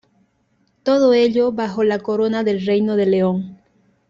[0.81, 3.59] Todo ello bajo la corona del Reino de León.